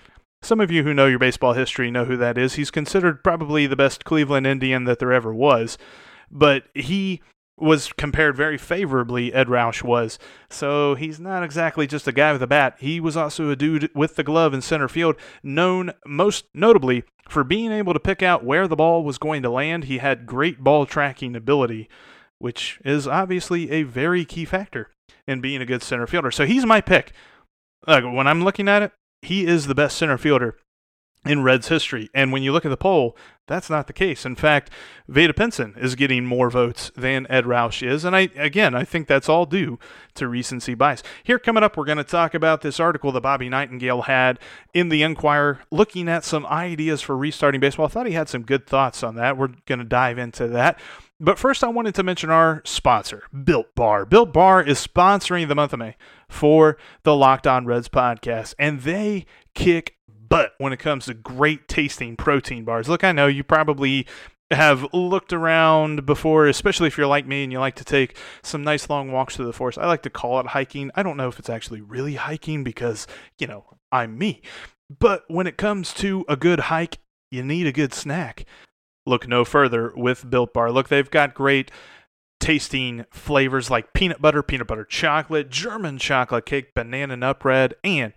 Some 0.41 0.61
of 0.61 0.71
you 0.71 0.83
who 0.83 0.93
know 0.93 1.07
your 1.07 1.19
baseball 1.19 1.53
history 1.53 1.91
know 1.91 2.05
who 2.05 2.15
that 2.17 2.37
is. 2.37 2.53
He's 2.53 2.71
considered 2.71 3.23
probably 3.23 3.67
the 3.67 3.75
best 3.75 4.05
Cleveland 4.05 4.47
Indian 4.47 4.85
that 4.85 4.99
there 4.99 5.11
ever 5.11 5.33
was. 5.33 5.77
But 6.31 6.65
he 6.73 7.21
was 7.61 7.91
compared 7.93 8.35
very 8.35 8.57
favorably, 8.57 9.33
Ed 9.33 9.47
Roush 9.47 9.83
was. 9.83 10.17
So 10.49 10.95
he's 10.95 11.19
not 11.19 11.43
exactly 11.43 11.87
just 11.87 12.07
a 12.07 12.11
guy 12.11 12.31
with 12.31 12.41
a 12.41 12.47
bat. 12.47 12.75
He 12.79 12.99
was 12.99 13.17
also 13.17 13.49
a 13.49 13.55
dude 13.55 13.89
with 13.93 14.15
the 14.15 14.23
glove 14.23 14.53
in 14.53 14.61
center 14.61 14.87
field, 14.87 15.15
known 15.43 15.91
most 16.05 16.45
notably 16.53 17.03
for 17.27 17.43
being 17.43 17.71
able 17.71 17.93
to 17.93 17.99
pick 17.99 18.23
out 18.23 18.43
where 18.43 18.67
the 18.67 18.75
ball 18.75 19.03
was 19.03 19.17
going 19.17 19.43
to 19.43 19.49
land. 19.49 19.85
He 19.85 19.99
had 19.99 20.25
great 20.25 20.63
ball 20.63 20.85
tracking 20.85 21.35
ability, 21.35 21.89
which 22.39 22.79
is 22.83 23.07
obviously 23.07 23.69
a 23.71 23.83
very 23.83 24.25
key 24.25 24.45
factor 24.45 24.89
in 25.27 25.41
being 25.41 25.61
a 25.61 25.65
good 25.65 25.83
center 25.83 26.07
fielder. 26.07 26.31
So 26.31 26.45
he's 26.45 26.65
my 26.65 26.81
pick. 26.81 27.11
Like, 27.87 28.03
when 28.03 28.27
I'm 28.27 28.43
looking 28.43 28.67
at 28.67 28.81
it, 28.81 28.91
he 29.21 29.45
is 29.45 29.67
the 29.67 29.75
best 29.75 29.97
center 29.97 30.17
fielder 30.17 30.55
in 31.25 31.43
Reds 31.43 31.67
history. 31.67 32.09
And 32.13 32.31
when 32.31 32.43
you 32.43 32.51
look 32.51 32.65
at 32.65 32.69
the 32.69 32.77
poll, 32.77 33.15
that's 33.47 33.69
not 33.69 33.87
the 33.87 33.93
case. 33.93 34.25
In 34.25 34.35
fact, 34.35 34.69
Vada 35.07 35.33
Pinson 35.33 35.73
is 35.77 35.95
getting 35.95 36.25
more 36.25 36.49
votes 36.49 36.91
than 36.95 37.27
Ed 37.29 37.45
Roush 37.45 37.85
is. 37.85 38.05
And 38.05 38.15
I 38.15 38.29
again, 38.35 38.75
I 38.75 38.83
think 38.85 39.07
that's 39.07 39.27
all 39.27 39.45
due 39.45 39.79
to 40.15 40.27
recency 40.27 40.75
bias. 40.75 41.03
Here 41.23 41.39
coming 41.39 41.63
up, 41.63 41.75
we're 41.75 41.85
going 41.85 41.97
to 41.97 42.03
talk 42.03 42.33
about 42.33 42.61
this 42.61 42.79
article 42.79 43.11
that 43.11 43.21
Bobby 43.21 43.49
Nightengale 43.49 44.05
had 44.05 44.39
in 44.73 44.89
the 44.89 45.03
Enquirer 45.03 45.59
looking 45.71 46.07
at 46.07 46.23
some 46.23 46.45
ideas 46.45 47.01
for 47.01 47.17
restarting 47.17 47.59
baseball. 47.59 47.87
I 47.87 47.89
thought 47.89 48.05
he 48.05 48.13
had 48.13 48.29
some 48.29 48.43
good 48.43 48.67
thoughts 48.67 49.03
on 49.03 49.15
that. 49.15 49.35
We're 49.35 49.49
going 49.65 49.79
to 49.79 49.85
dive 49.85 50.17
into 50.19 50.47
that. 50.49 50.79
But 51.19 51.37
first, 51.37 51.65
I 51.65 51.67
wanted 51.67 51.95
to 51.95 52.03
mention 52.03 52.29
our 52.29 52.61
sponsor, 52.63 53.23
Built 53.43 53.75
Bar. 53.75 54.05
Built 54.05 54.31
Bar 54.31 54.63
is 54.63 54.85
sponsoring 54.85 55.49
the 55.49 55.55
month 55.55 55.73
of 55.73 55.79
May 55.79 55.97
for 56.29 56.77
the 57.03 57.13
Locked 57.13 57.45
On 57.45 57.65
Reds 57.65 57.89
podcast, 57.89 58.53
and 58.57 58.81
they 58.81 59.25
kick 59.53 59.95
but 60.29 60.53
when 60.57 60.71
it 60.73 60.77
comes 60.77 61.05
to 61.05 61.13
great 61.13 61.67
tasting 61.67 62.15
protein 62.15 62.63
bars, 62.63 62.87
look, 62.87 63.03
I 63.03 63.11
know 63.11 63.27
you 63.27 63.43
probably 63.43 64.07
have 64.51 64.85
looked 64.93 65.31
around 65.31 66.05
before, 66.05 66.47
especially 66.47 66.87
if 66.87 66.97
you're 66.97 67.07
like 67.07 67.27
me 67.27 67.43
and 67.43 67.51
you 67.51 67.59
like 67.59 67.75
to 67.75 67.83
take 67.83 68.17
some 68.41 68.63
nice 68.63 68.89
long 68.89 69.11
walks 69.11 69.35
through 69.35 69.45
the 69.45 69.53
forest. 69.53 69.77
I 69.77 69.85
like 69.85 70.03
to 70.03 70.09
call 70.09 70.39
it 70.39 70.47
hiking. 70.47 70.89
I 70.95 71.03
don't 71.03 71.17
know 71.17 71.27
if 71.27 71.37
it's 71.37 71.49
actually 71.49 71.81
really 71.81 72.15
hiking 72.15 72.63
because, 72.63 73.05
you 73.37 73.47
know, 73.47 73.65
I'm 73.91 74.17
me. 74.17 74.41
But 74.99 75.23
when 75.27 75.45
it 75.45 75.57
comes 75.57 75.93
to 75.95 76.25
a 76.27 76.35
good 76.35 76.61
hike, 76.61 76.97
you 77.31 77.43
need 77.43 77.67
a 77.67 77.71
good 77.71 77.93
snack. 77.93 78.45
Look 79.05 79.27
no 79.27 79.45
further 79.45 79.93
with 79.95 80.29
Built 80.29 80.53
Bar. 80.53 80.71
Look, 80.71 80.89
they've 80.89 81.09
got 81.09 81.35
great 81.35 81.71
tasting 82.39 83.05
flavors 83.11 83.69
like 83.69 83.93
peanut 83.93 84.21
butter, 84.21 84.41
peanut 84.41 84.67
butter 84.67 84.85
chocolate, 84.85 85.49
German 85.49 85.99
chocolate 85.99 86.45
cake, 86.45 86.73
banana 86.73 87.15
nut 87.15 87.39
bread, 87.39 87.75
and 87.83 88.13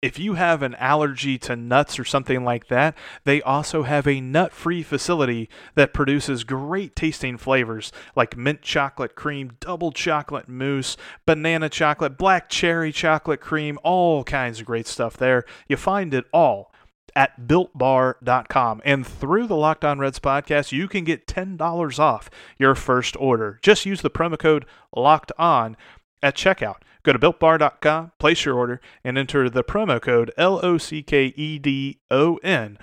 if 0.00 0.18
you 0.18 0.34
have 0.34 0.62
an 0.62 0.74
allergy 0.76 1.38
to 1.38 1.56
nuts 1.56 1.98
or 1.98 2.04
something 2.04 2.44
like 2.44 2.68
that, 2.68 2.96
they 3.24 3.42
also 3.42 3.82
have 3.82 4.06
a 4.06 4.20
nut 4.20 4.52
free 4.52 4.82
facility 4.82 5.48
that 5.74 5.92
produces 5.92 6.44
great 6.44 6.94
tasting 6.94 7.36
flavors 7.36 7.90
like 8.14 8.36
mint 8.36 8.62
chocolate 8.62 9.16
cream, 9.16 9.56
double 9.58 9.90
chocolate 9.90 10.48
mousse, 10.48 10.96
banana 11.26 11.68
chocolate, 11.68 12.16
black 12.16 12.48
cherry 12.48 12.92
chocolate 12.92 13.40
cream, 13.40 13.78
all 13.82 14.22
kinds 14.22 14.60
of 14.60 14.66
great 14.66 14.86
stuff 14.86 15.16
there. 15.16 15.44
You 15.68 15.76
find 15.76 16.14
it 16.14 16.26
all 16.32 16.72
at 17.16 17.48
builtbar.com. 17.48 18.82
And 18.84 19.04
through 19.04 19.48
the 19.48 19.56
Locked 19.56 19.84
On 19.84 19.98
Reds 19.98 20.20
podcast, 20.20 20.70
you 20.70 20.86
can 20.86 21.02
get 21.02 21.26
$10 21.26 21.98
off 21.98 22.30
your 22.58 22.76
first 22.76 23.16
order. 23.16 23.58
Just 23.62 23.84
use 23.84 24.02
the 24.02 24.10
promo 24.10 24.38
code 24.38 24.66
LOCKED 24.94 25.32
ON 25.38 25.76
at 26.22 26.36
checkout. 26.36 26.76
Go 27.08 27.14
to 27.14 27.18
builtbar.com, 27.18 28.12
place 28.18 28.44
your 28.44 28.54
order, 28.54 28.82
and 29.02 29.16
enter 29.16 29.48
the 29.48 29.64
promo 29.64 29.98
code 29.98 30.30
L 30.36 30.60
O 30.62 30.76
C 30.76 31.02
K 31.02 31.32
E 31.36 31.58
D 31.58 32.00
O 32.10 32.36
N 32.42 32.76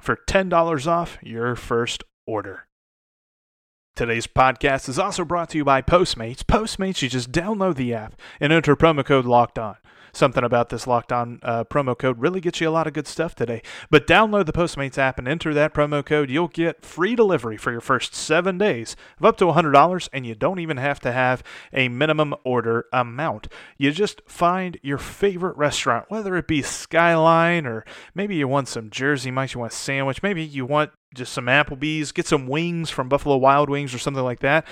for 0.00 0.18
$10 0.26 0.86
off 0.88 1.18
your 1.22 1.54
first 1.54 2.02
order. 2.26 2.66
Today's 3.94 4.26
podcast 4.26 4.88
is 4.88 4.98
also 4.98 5.24
brought 5.24 5.50
to 5.50 5.58
you 5.58 5.64
by 5.64 5.82
Postmates. 5.82 6.42
Postmates, 6.42 7.00
you 7.00 7.08
just 7.08 7.30
download 7.30 7.76
the 7.76 7.94
app 7.94 8.20
and 8.40 8.52
enter 8.52 8.74
promo 8.74 9.04
code 9.04 9.24
locked 9.24 9.56
on. 9.56 9.76
Something 10.12 10.44
about 10.44 10.68
this 10.68 10.86
locked 10.86 11.12
on 11.12 11.40
uh, 11.42 11.64
promo 11.64 11.96
code 11.96 12.18
really 12.18 12.40
gets 12.40 12.60
you 12.60 12.68
a 12.68 12.70
lot 12.70 12.86
of 12.86 12.92
good 12.92 13.06
stuff 13.06 13.34
today. 13.34 13.62
But 13.90 14.06
download 14.06 14.46
the 14.46 14.52
Postmates 14.52 14.98
app 14.98 15.18
and 15.18 15.28
enter 15.28 15.54
that 15.54 15.74
promo 15.74 16.04
code. 16.04 16.30
You'll 16.30 16.48
get 16.48 16.84
free 16.84 17.14
delivery 17.14 17.56
for 17.56 17.72
your 17.72 17.80
first 17.80 18.14
seven 18.14 18.58
days 18.58 18.96
of 19.18 19.24
up 19.24 19.36
to 19.38 19.46
$100, 19.46 20.08
and 20.12 20.26
you 20.26 20.34
don't 20.34 20.58
even 20.58 20.76
have 20.76 21.00
to 21.00 21.12
have 21.12 21.42
a 21.72 21.88
minimum 21.88 22.34
order 22.44 22.86
amount. 22.92 23.48
You 23.78 23.92
just 23.92 24.22
find 24.26 24.78
your 24.82 24.98
favorite 24.98 25.56
restaurant, 25.56 26.06
whether 26.08 26.36
it 26.36 26.46
be 26.46 26.62
Skyline 26.62 27.66
or 27.66 27.84
maybe 28.14 28.36
you 28.36 28.48
want 28.48 28.68
some 28.68 28.90
Jersey 28.90 29.30
Mike's, 29.30 29.54
you 29.54 29.60
want 29.60 29.72
a 29.72 29.76
sandwich, 29.76 30.22
maybe 30.22 30.44
you 30.44 30.66
want 30.66 30.92
just 31.14 31.32
some 31.32 31.46
Applebee's, 31.46 32.12
get 32.12 32.26
some 32.26 32.46
wings 32.46 32.90
from 32.90 33.08
Buffalo 33.08 33.36
Wild 33.36 33.68
Wings 33.68 33.94
or 33.94 33.98
something 33.98 34.22
like 34.22 34.40
that. 34.40 34.66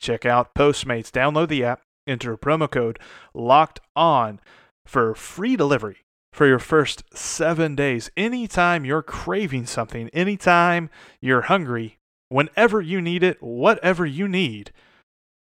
Check 0.00 0.26
out 0.26 0.54
Postmates. 0.54 1.10
Download 1.10 1.48
the 1.48 1.64
app, 1.64 1.82
enter 2.06 2.32
a 2.32 2.38
promo 2.38 2.70
code 2.70 2.98
locked 3.34 3.80
on 3.94 4.40
for 4.86 5.14
free 5.14 5.56
delivery 5.56 5.98
for 6.32 6.46
your 6.46 6.58
first 6.58 7.04
seven 7.16 7.74
days. 7.74 8.10
Anytime 8.16 8.84
you're 8.84 9.02
craving 9.02 9.66
something, 9.66 10.08
anytime 10.10 10.90
you're 11.20 11.42
hungry, 11.42 11.98
whenever 12.28 12.80
you 12.80 13.00
need 13.00 13.22
it, 13.22 13.42
whatever 13.42 14.06
you 14.06 14.26
need, 14.26 14.72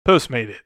Postmate 0.08 0.48
it. 0.48 0.62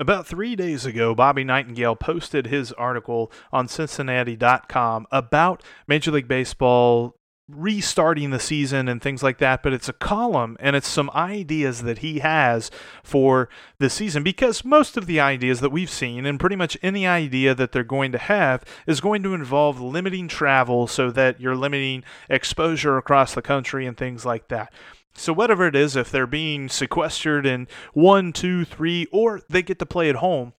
About 0.00 0.26
three 0.26 0.56
days 0.56 0.86
ago, 0.86 1.14
Bobby 1.14 1.44
Nightengale 1.44 2.00
posted 2.00 2.46
his 2.46 2.72
article 2.72 3.30
on 3.52 3.68
Cincinnati.com 3.68 5.06
about 5.12 5.62
Major 5.86 6.10
League 6.10 6.28
Baseball 6.28 7.14
restarting 7.48 8.30
the 8.30 8.38
season 8.38 8.88
and 8.88 9.02
things 9.02 9.22
like 9.22 9.38
that, 9.38 9.62
but 9.62 9.72
it's 9.72 9.88
a 9.88 9.92
column 9.92 10.56
and 10.60 10.76
it's 10.76 10.88
some 10.88 11.10
ideas 11.10 11.82
that 11.82 11.98
he 11.98 12.20
has 12.20 12.70
for 13.02 13.48
the 13.78 13.90
season 13.90 14.22
because 14.22 14.64
most 14.64 14.96
of 14.96 15.06
the 15.06 15.20
ideas 15.20 15.60
that 15.60 15.70
we've 15.70 15.90
seen 15.90 16.24
and 16.24 16.40
pretty 16.40 16.56
much 16.56 16.78
any 16.82 17.06
idea 17.06 17.54
that 17.54 17.72
they're 17.72 17.84
going 17.84 18.12
to 18.12 18.18
have 18.18 18.64
is 18.86 19.00
going 19.00 19.22
to 19.22 19.34
involve 19.34 19.80
limiting 19.80 20.28
travel 20.28 20.86
so 20.86 21.10
that 21.10 21.40
you're 21.40 21.56
limiting 21.56 22.04
exposure 22.30 22.96
across 22.96 23.34
the 23.34 23.42
country 23.42 23.86
and 23.86 23.96
things 23.96 24.24
like 24.24 24.48
that. 24.48 24.72
So, 25.14 25.34
whatever 25.34 25.66
it 25.66 25.76
is, 25.76 25.94
if 25.94 26.10
they're 26.10 26.26
being 26.26 26.70
sequestered 26.70 27.44
in 27.44 27.68
one, 27.92 28.32
two, 28.32 28.64
three, 28.64 29.06
or 29.12 29.42
they 29.46 29.62
get 29.62 29.78
to 29.80 29.86
play 29.86 30.08
at 30.08 30.16
home, 30.16 30.54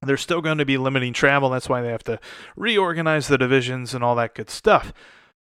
they're 0.00 0.16
still 0.16 0.40
going 0.40 0.58
to 0.58 0.64
be 0.64 0.78
limiting 0.78 1.12
travel. 1.12 1.50
That's 1.50 1.68
why 1.68 1.82
they 1.82 1.90
have 1.90 2.04
to 2.04 2.18
reorganize 2.56 3.28
the 3.28 3.36
divisions 3.36 3.92
and 3.92 4.02
all 4.02 4.14
that 4.16 4.34
good 4.34 4.48
stuff. 4.48 4.94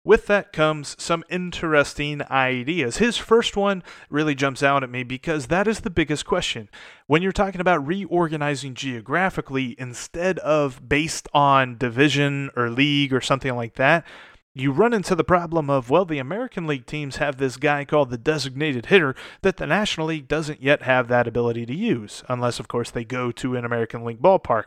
With 0.05 0.27
that 0.27 0.53
comes 0.53 0.95
some 1.01 1.23
interesting 1.31 2.21
ideas. 2.29 2.97
His 2.97 3.17
first 3.17 3.57
one 3.57 3.81
really 4.07 4.35
jumps 4.35 4.61
out 4.61 4.83
at 4.83 4.89
me 4.91 5.01
because 5.01 5.47
that 5.47 5.67
is 5.67 5.79
the 5.79 5.89
biggest 5.89 6.27
question. 6.27 6.69
When 7.07 7.23
you're 7.23 7.31
talking 7.31 7.59
about 7.59 7.85
reorganizing 7.85 8.75
geographically 8.75 9.75
instead 9.79 10.37
of 10.39 10.87
based 10.87 11.27
on 11.33 11.79
division 11.79 12.51
or 12.55 12.69
league 12.69 13.13
or 13.13 13.19
something 13.19 13.55
like 13.55 13.75
that, 13.75 14.05
you 14.53 14.71
run 14.71 14.93
into 14.93 15.15
the 15.15 15.23
problem 15.23 15.71
of, 15.71 15.89
well, 15.89 16.05
the 16.05 16.19
American 16.19 16.67
League 16.67 16.85
teams 16.85 17.15
have 17.15 17.37
this 17.37 17.57
guy 17.57 17.83
called 17.83 18.11
the 18.11 18.17
designated 18.17 18.85
hitter 18.85 19.15
that 19.41 19.57
the 19.57 19.65
National 19.65 20.05
League 20.05 20.27
doesn't 20.27 20.61
yet 20.61 20.83
have 20.83 21.07
that 21.07 21.27
ability 21.27 21.65
to 21.65 21.75
use, 21.75 22.23
unless, 22.29 22.59
of 22.59 22.67
course, 22.67 22.91
they 22.91 23.03
go 23.03 23.31
to 23.31 23.55
an 23.55 23.65
American 23.65 24.05
League 24.05 24.21
ballpark. 24.21 24.65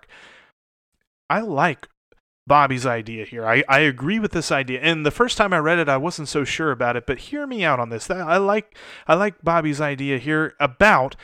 I 1.31 1.41
like 1.41 1.89
Bobby's 2.49 2.87
idea 2.87 3.25
here. 3.25 3.47
I, 3.47 3.63
I 3.69 3.81
agree 3.81 4.19
with 4.19 4.33
this 4.33 4.51
idea. 4.51 4.81
And 4.81 5.05
the 5.05 5.11
first 5.11 5.37
time 5.37 5.53
I 5.53 5.59
read 5.59 5.79
it, 5.79 5.89
I 5.89 5.99
wasn't 5.99 6.29
so 6.29 6.45
sure 6.45 6.71
about 6.71 6.97
it, 6.97 7.07
but 7.07 7.19
hear 7.19 7.47
me 7.47 7.65
out 7.65 7.79
on 7.79 7.91
this. 7.91 8.11
I 8.11 8.39
like 8.39 8.77
I 9.07 9.15
like 9.15 9.43
Bobby's 9.43 9.81
idea 9.81 10.19
here 10.19 10.55
about 10.59 11.15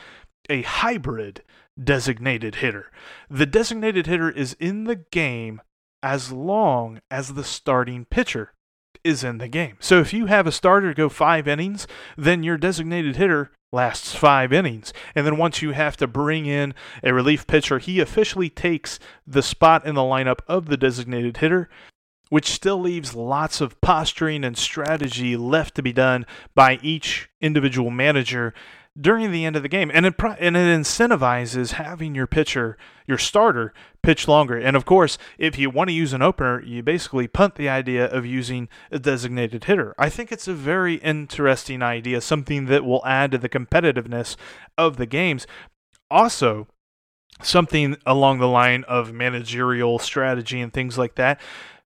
a 0.48 0.62
hybrid 0.62 1.42
designated 1.82 2.56
hitter. 2.56 2.92
The 3.28 3.46
designated 3.46 4.06
hitter 4.06 4.30
is 4.30 4.54
in 4.60 4.84
the 4.84 4.96
game 4.96 5.60
as 6.02 6.30
long 6.30 7.00
as 7.10 7.32
the 7.32 7.44
starting 7.44 8.04
pitcher 8.04 8.52
is 9.02 9.24
in 9.24 9.38
the 9.38 9.48
game. 9.48 9.76
So 9.80 10.00
if 10.00 10.12
you 10.12 10.26
have 10.26 10.46
a 10.46 10.52
starter 10.52 10.94
go 10.94 11.08
5 11.08 11.48
innings, 11.48 11.86
then 12.16 12.42
your 12.42 12.56
designated 12.56 13.16
hitter 13.16 13.50
lasts 13.74 14.14
five 14.14 14.52
innings. 14.52 14.92
And 15.14 15.26
then 15.26 15.36
once 15.36 15.60
you 15.60 15.72
have 15.72 15.96
to 15.98 16.06
bring 16.06 16.46
in 16.46 16.74
a 17.02 17.12
relief 17.12 17.46
pitcher, 17.46 17.78
he 17.78 18.00
officially 18.00 18.48
takes 18.48 18.98
the 19.26 19.42
spot 19.42 19.84
in 19.84 19.94
the 19.94 20.00
lineup 20.00 20.38
of 20.48 20.66
the 20.66 20.76
designated 20.78 21.36
hitter, 21.38 21.68
which 22.30 22.50
still 22.50 22.80
leaves 22.80 23.14
lots 23.14 23.60
of 23.60 23.80
posturing 23.80 24.44
and 24.44 24.56
strategy 24.56 25.36
left 25.36 25.74
to 25.74 25.82
be 25.82 25.92
done 25.92 26.24
by 26.54 26.78
each 26.82 27.28
individual 27.40 27.90
manager 27.90 28.54
during 28.98 29.32
the 29.32 29.44
end 29.44 29.56
of 29.56 29.62
the 29.62 29.68
game, 29.68 29.90
and 29.92 30.06
it 30.06 30.14
and 30.38 30.56
it 30.56 30.80
incentivizes 30.80 31.72
having 31.72 32.14
your 32.14 32.26
pitcher, 32.26 32.76
your 33.06 33.18
starter, 33.18 33.74
pitch 34.02 34.28
longer. 34.28 34.56
And 34.56 34.76
of 34.76 34.84
course, 34.84 35.18
if 35.36 35.58
you 35.58 35.68
want 35.68 35.88
to 35.88 35.94
use 35.94 36.12
an 36.12 36.22
opener, 36.22 36.62
you 36.62 36.82
basically 36.82 37.26
punt 37.26 37.56
the 37.56 37.68
idea 37.68 38.06
of 38.06 38.24
using 38.24 38.68
a 38.92 38.98
designated 38.98 39.64
hitter. 39.64 39.94
I 39.98 40.08
think 40.08 40.30
it's 40.30 40.46
a 40.46 40.54
very 40.54 40.94
interesting 40.96 41.82
idea, 41.82 42.20
something 42.20 42.66
that 42.66 42.84
will 42.84 43.04
add 43.04 43.32
to 43.32 43.38
the 43.38 43.48
competitiveness 43.48 44.36
of 44.78 44.96
the 44.96 45.06
games. 45.06 45.46
Also, 46.10 46.68
something 47.42 47.96
along 48.06 48.38
the 48.38 48.48
line 48.48 48.84
of 48.84 49.12
managerial 49.12 49.98
strategy 49.98 50.60
and 50.60 50.72
things 50.72 50.96
like 50.96 51.16
that. 51.16 51.40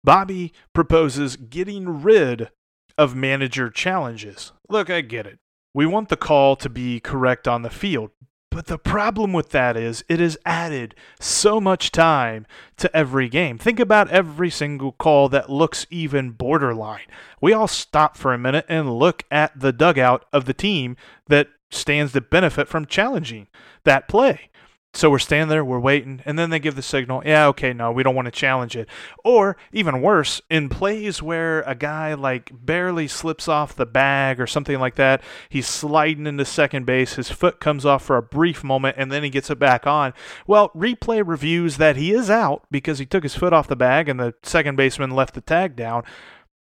Bobby 0.04 0.52
proposes 0.72 1.36
getting 1.36 2.02
rid 2.02 2.50
of 2.98 3.16
manager 3.16 3.70
challenges. 3.70 4.52
Look, 4.68 4.90
I 4.90 5.00
get 5.00 5.26
it. 5.26 5.38
We 5.74 5.86
want 5.86 6.08
the 6.08 6.16
call 6.16 6.56
to 6.56 6.68
be 6.68 7.00
correct 7.00 7.48
on 7.48 7.62
the 7.62 7.70
field. 7.70 8.10
But 8.50 8.66
the 8.66 8.76
problem 8.76 9.32
with 9.32 9.48
that 9.50 9.78
is 9.78 10.04
it 10.10 10.20
has 10.20 10.36
added 10.44 10.94
so 11.18 11.58
much 11.58 11.90
time 11.90 12.46
to 12.76 12.94
every 12.94 13.30
game. 13.30 13.56
Think 13.56 13.80
about 13.80 14.10
every 14.10 14.50
single 14.50 14.92
call 14.92 15.30
that 15.30 15.48
looks 15.48 15.86
even 15.88 16.32
borderline. 16.32 17.06
We 17.40 17.54
all 17.54 17.66
stop 17.66 18.14
for 18.18 18.34
a 18.34 18.38
minute 18.38 18.66
and 18.68 18.98
look 18.98 19.24
at 19.30 19.58
the 19.58 19.72
dugout 19.72 20.26
of 20.34 20.44
the 20.44 20.52
team 20.52 20.98
that 21.28 21.48
stands 21.70 22.12
to 22.12 22.20
benefit 22.20 22.68
from 22.68 22.84
challenging 22.84 23.48
that 23.84 24.06
play. 24.06 24.50
So 24.94 25.08
we're 25.08 25.20
standing 25.20 25.48
there, 25.48 25.64
we're 25.64 25.78
waiting, 25.78 26.20
and 26.26 26.38
then 26.38 26.50
they 26.50 26.58
give 26.58 26.74
the 26.74 26.82
signal, 26.82 27.22
yeah, 27.24 27.46
okay, 27.46 27.72
no, 27.72 27.90
we 27.90 28.02
don't 28.02 28.14
want 28.14 28.26
to 28.26 28.32
challenge 28.32 28.76
it. 28.76 28.90
Or 29.24 29.56
even 29.72 30.02
worse, 30.02 30.42
in 30.50 30.68
plays 30.68 31.22
where 31.22 31.62
a 31.62 31.74
guy 31.74 32.12
like 32.12 32.50
barely 32.52 33.08
slips 33.08 33.48
off 33.48 33.74
the 33.74 33.86
bag 33.86 34.38
or 34.38 34.46
something 34.46 34.78
like 34.78 34.96
that, 34.96 35.22
he's 35.48 35.66
sliding 35.66 36.26
into 36.26 36.44
second 36.44 36.84
base, 36.84 37.14
his 37.14 37.30
foot 37.30 37.58
comes 37.58 37.86
off 37.86 38.04
for 38.04 38.18
a 38.18 38.22
brief 38.22 38.62
moment, 38.62 38.96
and 38.98 39.10
then 39.10 39.22
he 39.22 39.30
gets 39.30 39.48
it 39.48 39.58
back 39.58 39.86
on. 39.86 40.12
Well, 40.46 40.68
replay 40.76 41.22
reviews 41.26 41.78
that 41.78 41.96
he 41.96 42.12
is 42.12 42.28
out 42.28 42.64
because 42.70 42.98
he 42.98 43.06
took 43.06 43.22
his 43.22 43.34
foot 43.34 43.54
off 43.54 43.68
the 43.68 43.76
bag 43.76 44.10
and 44.10 44.20
the 44.20 44.34
second 44.42 44.76
baseman 44.76 45.12
left 45.12 45.32
the 45.32 45.40
tag 45.40 45.74
down. 45.74 46.04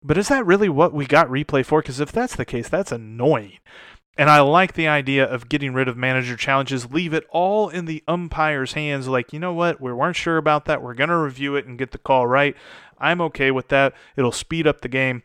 But 0.03 0.17
is 0.17 0.27
that 0.27 0.45
really 0.45 0.69
what 0.69 0.93
we 0.93 1.05
got 1.05 1.27
replay 1.27 1.65
for? 1.65 1.81
Because 1.81 1.99
if 1.99 2.11
that's 2.11 2.35
the 2.35 2.45
case, 2.45 2.69
that's 2.69 2.91
annoying. 2.91 3.57
And 4.17 4.29
I 4.29 4.41
like 4.41 4.73
the 4.73 4.87
idea 4.87 5.25
of 5.25 5.47
getting 5.47 5.73
rid 5.73 5.87
of 5.87 5.95
manager 5.95 6.35
challenges, 6.35 6.91
leave 6.91 7.13
it 7.13 7.25
all 7.29 7.69
in 7.69 7.85
the 7.85 8.03
umpire's 8.07 8.73
hands. 8.73 9.07
Like, 9.07 9.31
you 9.31 9.39
know 9.39 9.53
what? 9.53 9.79
We 9.79 9.93
weren't 9.93 10.17
sure 10.17 10.37
about 10.37 10.65
that. 10.65 10.81
We're 10.81 10.93
going 10.93 11.09
to 11.09 11.17
review 11.17 11.55
it 11.55 11.65
and 11.65 11.77
get 11.77 11.91
the 11.91 11.97
call 11.97 12.27
right. 12.27 12.55
I'm 12.99 13.21
okay 13.21 13.51
with 13.51 13.69
that. 13.69 13.93
It'll 14.15 14.31
speed 14.31 14.67
up 14.67 14.81
the 14.81 14.89
game. 14.89 15.23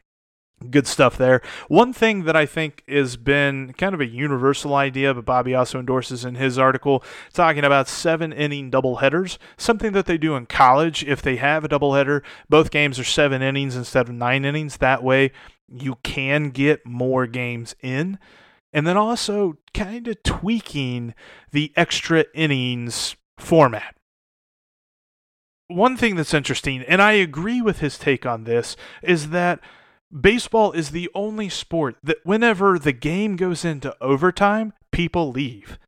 Good 0.71 0.87
stuff 0.87 1.19
there. 1.19 1.43
One 1.69 1.93
thing 1.93 2.25
that 2.25 2.35
I 2.35 2.47
think 2.47 2.83
has 2.89 3.19
been 3.19 3.75
kind 3.75 3.93
of 3.93 4.01
a 4.01 4.07
universal 4.07 4.75
idea, 4.75 5.13
but 5.13 5.27
Bobby 5.27 5.55
also 5.55 5.79
endorses 5.79 6.25
in 6.25 6.37
his 6.37 6.59
article, 6.59 7.05
talking 7.35 7.63
about 7.63 7.89
seven 7.89 8.33
inning 8.33 8.71
doubleheaders, 8.71 9.37
something 9.59 9.93
that 9.93 10.07
they 10.07 10.17
do 10.17 10.35
in 10.35 10.47
college. 10.47 11.05
If 11.05 11.21
they 11.21 11.37
have 11.37 11.65
a 11.65 11.69
doubleheader, 11.69 12.23
both 12.49 12.71
games 12.71 12.99
are 12.99 13.05
seven 13.05 13.43
innings 13.43 13.77
instead 13.77 14.09
of 14.09 14.15
nine 14.15 14.47
innings. 14.47 14.79
That 14.79 15.03
way, 15.03 15.33
you 15.69 15.99
can 16.03 16.49
get 16.49 16.87
more 16.87 17.27
games 17.27 17.75
in 17.83 18.19
and 18.77 18.87
then 18.87 18.99
also 18.99 19.57
kind 19.73 20.07
of 20.07 20.23
tweaking 20.23 21.15
the 21.51 21.73
extra 21.77 22.27
innings 22.35 23.17
format. 23.39 23.97
One 25.69 25.97
thing 25.97 26.15
that's 26.15 26.35
interesting, 26.35 26.83
and 26.83 27.01
I 27.01 27.13
agree 27.13 27.63
with 27.63 27.79
his 27.79 27.97
take 27.97 28.27
on 28.27 28.45
this, 28.45 28.77
is 29.03 29.31
that 29.31 29.61
baseball 30.13 30.73
is 30.73 30.91
the 30.91 31.09
only 31.15 31.49
sport 31.49 31.97
that 32.03 32.19
whenever 32.23 32.79
the 32.79 32.93
game 32.93 33.37
goes 33.37 33.65
into 33.65 33.97
overtime, 34.03 34.75
people 34.93 35.31
leave 35.31 35.79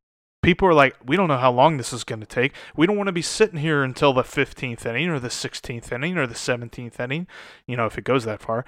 people 0.43 0.69
are 0.69 0.75
like, 0.75 0.97
we 1.05 1.17
don't 1.17 1.29
know 1.29 1.37
how 1.37 1.53
long 1.53 1.77
this 1.77 1.93
is 1.93 2.05
going 2.05 2.21
to 2.21 2.27
take. 2.27 2.55
We 2.77 2.87
don't 2.87 2.97
want 2.97 3.09
to 3.09 3.13
be 3.13 3.23
sitting 3.23 3.59
here 3.59 3.83
until 3.83 4.13
the 4.13 4.23
15th 4.23 4.87
inning 4.87 5.09
or 5.09 5.19
the 5.19 5.29
16th 5.29 5.91
inning 5.93 6.17
or 6.17 6.27
the 6.27 6.35
17th 6.35 7.01
inning, 7.01 7.27
you 7.67 7.77
know, 7.77 7.87
if 7.87 7.99
it 7.99 8.05
goes 8.05 8.25
that 8.25 8.41
far. 8.41 8.65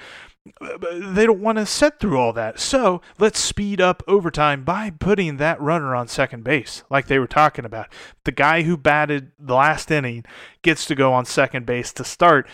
They 0.93 1.27
don't 1.27 1.41
want 1.41 1.59
to 1.59 1.67
sit 1.67 2.01
through 2.01 2.19
all 2.19 2.33
that. 2.33 2.59
So 2.59 3.03
let's 3.19 3.39
speed 3.39 3.81
up 3.81 4.03
overtime 4.09 4.65
by 4.65 4.91
putting 4.91 5.37
that 5.37 5.61
runner 5.61 5.95
on 5.95 6.09
second 6.09 6.45
base, 6.45 6.83
like 6.91 7.07
they 7.07 7.19
were 7.19 7.27
talking 7.27 7.65
about. 7.65 7.89
The 8.25 8.33
guy 8.33 8.63
who 8.63 8.77
batted 8.77 9.33
the 9.39 9.55
last 9.55 9.91
inning 9.91 10.25
gets 10.63 10.85
to 10.87 10.95
go 10.95 11.13
on 11.13 11.25
second 11.25 11.67
base 11.67 11.93
to 11.95 12.05
start. 12.05 12.49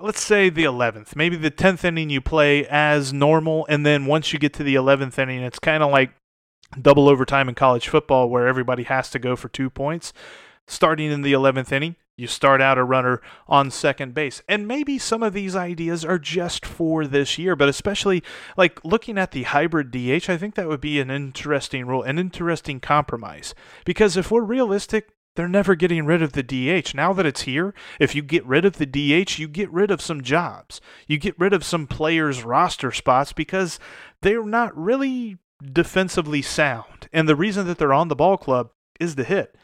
let's 0.00 0.22
say 0.22 0.48
the 0.48 0.64
11th, 0.64 1.14
maybe 1.14 1.36
the 1.36 1.50
10th 1.50 1.84
inning 1.84 2.10
you 2.10 2.20
play 2.20 2.66
as 2.66 3.12
normal, 3.12 3.66
and 3.68 3.84
then 3.84 4.06
once 4.06 4.32
you 4.32 4.38
get 4.38 4.54
to 4.54 4.62
the 4.62 4.74
11th 4.74 5.18
inning, 5.18 5.42
it's 5.42 5.58
kind 5.58 5.82
of 5.82 5.90
like 5.90 6.10
double 6.80 7.08
overtime 7.08 7.48
in 7.48 7.54
college 7.54 7.88
football 7.88 8.28
where 8.28 8.46
everybody 8.46 8.84
has 8.84 9.10
to 9.10 9.18
go 9.18 9.36
for 9.36 9.48
two 9.48 9.70
points. 9.70 10.12
Starting 10.66 11.10
in 11.10 11.22
the 11.22 11.32
11th 11.32 11.72
inning, 11.72 11.96
you 12.16 12.26
start 12.26 12.60
out 12.60 12.78
a 12.78 12.84
runner 12.84 13.20
on 13.48 13.70
second 13.70 14.14
base. 14.14 14.42
And 14.48 14.68
maybe 14.68 14.98
some 14.98 15.22
of 15.22 15.32
these 15.32 15.56
ideas 15.56 16.04
are 16.04 16.18
just 16.18 16.66
for 16.66 17.06
this 17.06 17.38
year, 17.38 17.56
but 17.56 17.68
especially 17.68 18.22
like 18.56 18.84
looking 18.84 19.18
at 19.18 19.32
the 19.32 19.44
hybrid 19.44 19.90
DH, 19.90 20.28
I 20.28 20.36
think 20.36 20.54
that 20.54 20.68
would 20.68 20.82
be 20.82 21.00
an 21.00 21.10
interesting 21.10 21.86
rule, 21.86 22.02
an 22.02 22.18
interesting 22.18 22.78
compromise. 22.78 23.54
Because 23.84 24.16
if 24.16 24.30
we're 24.30 24.42
realistic, 24.42 25.14
they're 25.34 25.48
never 25.48 25.74
getting 25.74 26.04
rid 26.04 26.22
of 26.22 26.32
the 26.32 26.42
DH. 26.42 26.94
Now 26.94 27.12
that 27.14 27.24
it's 27.24 27.42
here, 27.42 27.72
if 27.98 28.14
you 28.14 28.22
get 28.22 28.44
rid 28.44 28.64
of 28.64 28.76
the 28.76 28.86
DH, 28.86 29.38
you 29.38 29.48
get 29.48 29.72
rid 29.72 29.90
of 29.90 30.02
some 30.02 30.22
jobs. 30.22 30.80
You 31.06 31.18
get 31.18 31.38
rid 31.38 31.52
of 31.54 31.64
some 31.64 31.86
players' 31.86 32.44
roster 32.44 32.92
spots 32.92 33.32
because 33.32 33.78
they're 34.20 34.44
not 34.44 34.76
really 34.76 35.38
defensively 35.62 36.42
sound. 36.42 37.08
And 37.12 37.28
the 37.28 37.36
reason 37.36 37.66
that 37.66 37.78
they're 37.78 37.92
on 37.92 38.08
the 38.08 38.16
ball 38.16 38.36
club 38.36 38.70
is 38.98 39.14
the 39.14 39.24
hit. 39.24 39.56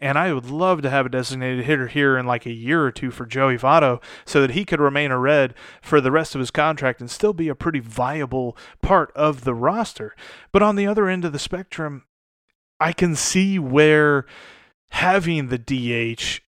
And 0.00 0.16
I 0.16 0.32
would 0.32 0.48
love 0.48 0.82
to 0.82 0.90
have 0.90 1.06
a 1.06 1.10
designated 1.10 1.64
hitter 1.64 1.88
here 1.88 2.16
in 2.16 2.24
like 2.24 2.46
a 2.46 2.52
year 2.52 2.84
or 2.84 2.92
two 2.92 3.10
for 3.10 3.26
Joey 3.26 3.58
Votto 3.58 4.00
so 4.24 4.40
that 4.40 4.52
he 4.52 4.64
could 4.64 4.80
remain 4.80 5.10
a 5.10 5.18
red 5.18 5.54
for 5.82 6.00
the 6.00 6.12
rest 6.12 6.36
of 6.36 6.38
his 6.38 6.52
contract 6.52 7.00
and 7.00 7.10
still 7.10 7.32
be 7.32 7.48
a 7.48 7.56
pretty 7.56 7.80
viable 7.80 8.56
part 8.80 9.10
of 9.16 9.42
the 9.42 9.54
roster. 9.54 10.14
But 10.52 10.62
on 10.62 10.76
the 10.76 10.86
other 10.86 11.08
end 11.08 11.24
of 11.24 11.32
the 11.32 11.38
spectrum, 11.38 12.04
I 12.78 12.92
can 12.92 13.16
see 13.16 13.58
where 13.58 14.24
having 14.90 15.48
the 15.48 15.58
DH 15.58 16.42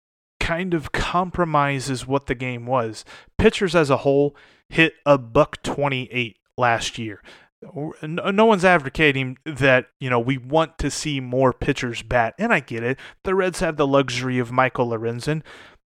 kind 0.42 0.74
of 0.74 0.92
compromises 0.92 2.06
what 2.06 2.28
the 2.28 2.36
game 2.36 2.66
was. 2.66 3.06
Pitchers 3.38 3.76
as 3.76 3.90
a 3.90 3.98
whole 3.98 4.36
hit 4.68 4.94
a 5.06 5.18
buck 5.18 5.64
28 5.64 6.38
last 6.58 6.98
year 6.98 7.22
Oh, 7.66 7.94
uh, 8.02 8.32
no 8.32 8.46
one's 8.46 8.66
advocating 8.66 9.38
that 9.44 9.88
you 10.00 10.10
know 10.10 10.20
we 10.20 10.38
want 10.38 10.78
to 10.78 10.92
see 10.92 11.20
more 11.20 11.52
pitchers 11.52 12.04
bat 12.04 12.36
and 12.38 12.54
i 12.54 12.60
get 12.60 12.84
it. 12.84 13.00
The 13.24 13.34
reds 13.34 13.62
have 13.62 13.78
the 13.78 13.88
luxury 13.88 14.38
of 14.38 14.52
michael 14.52 14.90
lorenzen. 14.90 15.42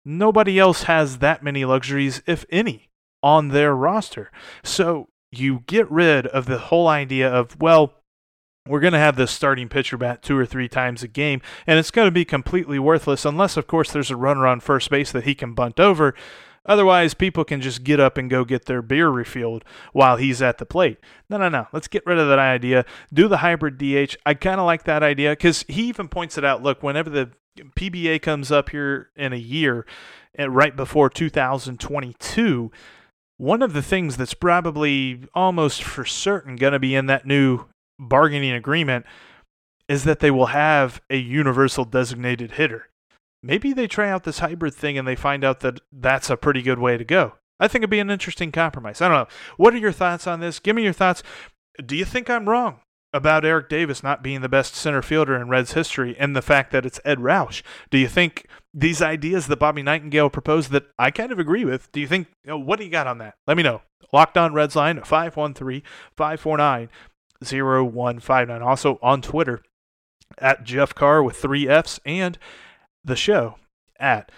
Nobody 0.05 0.59
else 0.59 0.85
has 0.85 1.19
that 1.19 1.43
many 1.43 1.67
luxuries 1.67 2.23
if 2.27 2.47
any 2.51 2.89
on 3.23 3.49
their 3.49 3.75
roster. 3.75 4.31
So 4.63 5.09
you 5.31 5.65
get 5.67 5.91
rid 5.91 6.27
of 6.29 6.47
the 6.47 6.59
whole 6.59 6.89
idea 6.89 7.29
of 7.29 7.61
well 7.61 7.95
we're 8.67 8.81
going 8.81 8.93
to 8.93 8.99
have 8.99 9.17
this 9.17 9.31
starting 9.31 9.69
pitcher 9.69 9.97
bat 9.97 10.23
two 10.23 10.37
or 10.37 10.47
three 10.47 10.69
times 10.69 11.03
a 11.03 11.09
game 11.09 11.43
and 11.67 11.79
it's 11.79 11.91
going 11.91 12.07
to 12.07 12.13
be 12.13 12.25
completely 12.25 12.79
worthless 12.79 13.27
unless 13.27 13.59
of 13.59 13.67
course 13.67 13.93
there's 13.93 14.11
a 14.11 14.17
runner 14.17 14.47
on 14.47 14.61
first 14.61 14.89
base 14.89 15.13
that 15.13 15.25
he 15.25 15.35
can 15.35 15.53
bunt 15.53 15.79
over 15.79 16.15
Otherwise, 16.69 17.15
people 17.15 17.45
can 17.45 17.63
just 17.63 17.83
get 17.83 17.99
up 17.99 18.19
and 18.19 18.29
go 18.29 18.45
get 18.45 18.67
their 18.67 18.83
beer 18.83 19.09
refilled 19.09 19.65
while 19.93 20.19
he's 20.19 20.43
at 20.43 20.59
the 20.59 20.67
plate. 20.67 20.99
No, 21.31 21.39
no, 21.39 21.49
no. 21.49 21.67
Let's 21.73 21.89
get 21.89 22.05
rid 22.05 22.19
of 22.19 22.29
that 22.29 22.39
idea. 22.39 22.85
Do 23.13 23.27
the 23.27 23.39
hybrid 23.39 23.79
DH. 23.79 24.17
I 24.27 24.35
kind 24.35 24.61
of 24.61 24.67
like 24.67 24.85
that 24.85 25.03
idea 25.03 25.33
because 25.33 25.65
he 25.67 25.89
even 25.89 26.09
points 26.09 26.37
it 26.37 26.45
out. 26.45 26.63
Look, 26.63 26.83
whenever 26.83 27.09
the 27.09 27.31
PBA 27.57 28.21
comes 28.21 28.53
up 28.53 28.69
here 28.69 29.09
in 29.17 29.33
a 29.33 29.37
year, 29.37 29.87
eh, 30.39 30.47
right 30.47 30.77
before 30.77 31.09
2022, 31.09 32.71
one 33.39 33.63
of 33.63 33.73
the 33.73 33.83
things 33.83 34.19
that's 34.19 34.35
probably 34.35 35.23
almost 35.35 35.83
for 35.83 36.05
certain 36.05 36.57
going 36.57 36.75
to 36.75 36.79
be 36.79 36.95
in 36.95 37.07
that 37.07 37.27
new 37.27 37.65
bargaining 37.99 38.53
agreement 38.53 39.07
is 39.89 40.05
that 40.05 40.21
they 40.21 40.31
will 40.31 40.47
have 40.47 41.01
a 41.09 41.17
universal 41.17 41.85
designated 41.85 42.53
hitter 42.53 42.89
maybe 43.42 43.73
they 43.73 43.87
try 43.87 44.11
out 44.11 44.25
this 44.25 44.40
hybrid 44.40 44.75
thing 44.75 44.99
and 44.99 45.07
they 45.07 45.16
find 45.16 45.45
out 45.45 45.61
that 45.61 45.80
that's 45.92 46.30
a 46.30 46.37
pretty 46.37 46.62
good 46.62 46.78
way 46.78 46.97
to 46.97 47.04
go. 47.04 47.35
I 47.61 47.68
think 47.68 47.83
it'd 47.83 47.90
be 47.90 47.99
an 47.99 48.11
interesting 48.11 48.52
compromise. 48.52 49.00
I 49.00 49.09
don't 49.09 49.18
know. 49.18 49.35
What 49.57 49.75
are 49.75 49.78
your 49.78 49.92
thoughts 49.92 50.26
on 50.26 50.40
this? 50.40 50.59
Give 50.59 50.76
me 50.76 50.85
your 50.85 50.92
thoughts. 50.92 51.23
Do 51.85 51.97
you 51.97 52.04
think 52.04 52.30
I'm 52.30 52.49
wrong 52.49 52.80
about 53.12 53.45
Eric 53.45 53.68
Davis 53.68 54.02
not 54.02 54.23
being 54.23 54.42
the 54.42 54.49
best 54.49 54.75
center 54.75 55.02
fielder 55.02 55.35
in 55.35 55.49
Reds 55.49 55.73
history 55.73 56.16
and 56.18 56.37
the 56.37 56.42
fact 56.42 56.71
that 56.73 56.87
it's 56.87 57.00
Ed 57.04 57.18
Roush? 57.18 57.62
Do 57.90 57.99
you 57.99 58.09
think 58.09 58.47
these 58.73 59.02
ideas 59.02 59.47
that 59.47 59.59
Bobby 59.59 59.83
Nightengale 59.83 60.33
proposed 60.33 60.71
that 60.71 60.87
I 60.99 61.11
kind 61.11 61.33
of 61.33 61.38
agree 61.38 61.64
with, 61.64 61.90
do 61.90 62.00
you 62.00 62.07
think, 62.07 62.29
you 62.44 62.51
know, 62.51 62.59
what 62.59 62.79
do 62.79 62.85
you 62.85 62.90
got 62.90 63.07
on 63.07 63.18
that? 63.18 63.35
Let 63.46 63.57
me 63.57 63.62
know. 63.62 63.83
Locked 64.12 64.38
on 64.38 64.55
Reds 64.55 64.77
line 64.77 65.03
513 65.03 65.83
549 66.16 66.88
0159. 67.42 68.62
Also 68.62 68.98
on 69.03 69.20
Twitter 69.22 69.62
at 70.38 70.64
Jeff 70.64 70.94
Carr 70.94 71.22
with 71.22 71.37
three 71.37 71.68
F's 71.68 72.01
and 72.05 72.38
the 73.05 73.17
show 73.17 73.57
at 73.99 74.31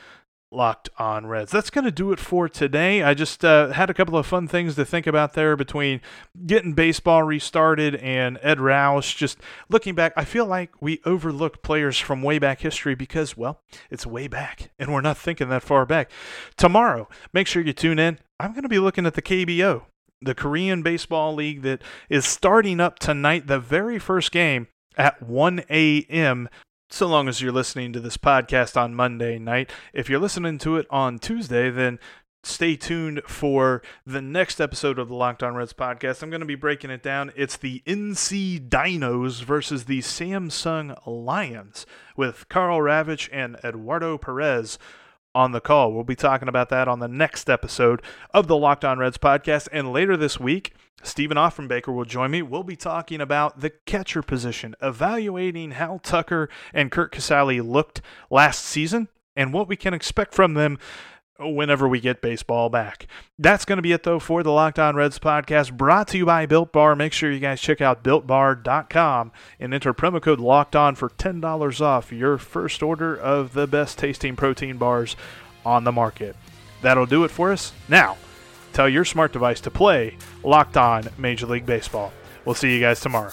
Locked 0.52 0.88
on 0.98 1.26
Reds. 1.26 1.52
That's 1.52 1.70
going 1.70 1.84
to 1.84 1.92
do 1.92 2.10
it 2.10 2.18
for 2.18 2.48
today. 2.48 3.04
I 3.04 3.14
just 3.14 3.44
uh, 3.44 3.68
had 3.68 3.88
a 3.88 3.94
couple 3.94 4.16
of 4.16 4.26
fun 4.26 4.48
things 4.48 4.74
to 4.74 4.84
think 4.84 5.06
about 5.06 5.34
there 5.34 5.54
between 5.54 6.00
getting 6.44 6.72
baseball 6.72 7.22
restarted 7.22 7.94
and 7.94 8.36
Ed 8.42 8.58
Roush. 8.58 9.16
Just 9.16 9.38
looking 9.68 9.94
back, 9.94 10.12
I 10.16 10.24
feel 10.24 10.46
like 10.46 10.82
we 10.82 11.00
overlook 11.04 11.62
players 11.62 12.00
from 12.00 12.20
way 12.22 12.40
back 12.40 12.62
history 12.62 12.96
because, 12.96 13.36
well, 13.36 13.60
it's 13.90 14.04
way 14.04 14.26
back 14.26 14.72
and 14.76 14.92
we're 14.92 15.02
not 15.02 15.16
thinking 15.16 15.48
that 15.50 15.62
far 15.62 15.86
back. 15.86 16.10
Tomorrow, 16.56 17.08
make 17.32 17.46
sure 17.46 17.62
you 17.62 17.72
tune 17.72 18.00
in. 18.00 18.18
I'm 18.40 18.50
going 18.50 18.64
to 18.64 18.68
be 18.68 18.80
looking 18.80 19.06
at 19.06 19.14
the 19.14 19.22
KBO, 19.22 19.82
the 20.20 20.34
Korean 20.34 20.82
Baseball 20.82 21.32
League 21.32 21.62
that 21.62 21.80
is 22.08 22.26
starting 22.26 22.80
up 22.80 22.98
tonight, 22.98 23.46
the 23.46 23.60
very 23.60 24.00
first 24.00 24.32
game 24.32 24.66
at 24.96 25.22
1 25.22 25.62
a.m 25.70 26.48
so 26.90 27.06
long 27.06 27.28
as 27.28 27.40
you're 27.40 27.52
listening 27.52 27.92
to 27.92 28.00
this 28.00 28.16
podcast 28.16 28.76
on 28.76 28.94
Monday 28.94 29.38
night. 29.38 29.70
If 29.92 30.10
you're 30.10 30.18
listening 30.18 30.58
to 30.58 30.76
it 30.76 30.86
on 30.90 31.20
Tuesday, 31.20 31.70
then 31.70 32.00
stay 32.42 32.74
tuned 32.74 33.22
for 33.26 33.80
the 34.04 34.20
next 34.20 34.60
episode 34.60 34.98
of 34.98 35.08
the 35.08 35.14
Locked 35.14 35.44
On 35.44 35.54
Reds 35.54 35.72
podcast. 35.72 36.22
I'm 36.22 36.30
going 36.30 36.40
to 36.40 36.46
be 36.46 36.56
breaking 36.56 36.90
it 36.90 37.02
down. 37.02 37.32
It's 37.36 37.56
the 37.56 37.82
NC 37.86 38.68
Dinos 38.68 39.44
versus 39.44 39.84
the 39.84 40.00
Samsung 40.00 40.98
Lions 41.06 41.86
with 42.16 42.48
Karl 42.48 42.80
Ravech 42.80 43.28
and 43.32 43.56
Eduardo 43.62 44.18
Perez 44.18 44.76
on 45.34 45.52
the 45.52 45.60
call. 45.60 45.92
We'll 45.92 46.04
be 46.04 46.16
talking 46.16 46.48
about 46.48 46.68
that 46.70 46.88
on 46.88 46.98
the 46.98 47.08
next 47.08 47.48
episode 47.48 48.02
of 48.32 48.46
the 48.46 48.56
Locked 48.56 48.84
On 48.84 48.98
Reds 48.98 49.18
podcast. 49.18 49.68
And 49.72 49.92
later 49.92 50.16
this 50.16 50.40
week, 50.40 50.74
Stephen 51.02 51.36
Offenbaker 51.36 51.94
will 51.94 52.04
join 52.04 52.30
me. 52.30 52.42
We'll 52.42 52.62
be 52.62 52.76
talking 52.76 53.20
about 53.20 53.60
the 53.60 53.70
catcher 53.70 54.22
position, 54.22 54.74
evaluating 54.82 55.72
how 55.72 56.00
Tucker 56.02 56.48
and 56.74 56.90
Curt 56.90 57.12
Casali 57.12 57.66
looked 57.66 58.02
last 58.28 58.64
season 58.64 59.08
and 59.36 59.52
what 59.52 59.68
we 59.68 59.76
can 59.76 59.94
expect 59.94 60.34
from 60.34 60.54
them 60.54 60.78
whenever 61.40 61.88
we 61.88 62.00
get 62.00 62.20
baseball 62.20 62.68
back. 62.68 63.06
That's 63.38 63.64
going 63.64 63.78
to 63.78 63.82
be 63.82 63.92
it, 63.92 64.02
though, 64.02 64.18
for 64.18 64.42
the 64.42 64.52
Locked 64.52 64.78
On 64.78 64.94
Reds 64.94 65.18
podcast 65.18 65.76
brought 65.76 66.08
to 66.08 66.18
you 66.18 66.26
by 66.26 66.46
Built 66.46 66.72
Bar. 66.72 66.94
Make 66.94 67.12
sure 67.12 67.32
you 67.32 67.40
guys 67.40 67.60
check 67.60 67.80
out 67.80 68.04
builtbar.com 68.04 69.32
and 69.58 69.74
enter 69.74 69.94
promo 69.94 70.20
code 70.20 70.40
Locked 70.40 70.76
On 70.76 70.94
for 70.94 71.08
$10 71.08 71.80
off 71.80 72.12
your 72.12 72.38
first 72.38 72.82
order 72.82 73.16
of 73.16 73.52
the 73.54 73.66
best 73.66 73.98
tasting 73.98 74.36
protein 74.36 74.76
bars 74.76 75.16
on 75.64 75.84
the 75.84 75.92
market. 75.92 76.36
That'll 76.82 77.06
do 77.06 77.24
it 77.24 77.30
for 77.30 77.52
us. 77.52 77.72
Now, 77.88 78.16
tell 78.72 78.88
your 78.88 79.04
smart 79.04 79.32
device 79.32 79.60
to 79.62 79.70
play 79.70 80.16
Locked 80.42 80.76
On 80.76 81.08
Major 81.18 81.46
League 81.46 81.66
Baseball. 81.66 82.12
We'll 82.44 82.54
see 82.54 82.74
you 82.74 82.80
guys 82.80 83.00
tomorrow. 83.00 83.32